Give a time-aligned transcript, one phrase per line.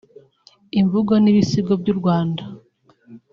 [0.77, 2.43] imivugo n’ibisigo by’u Rwanda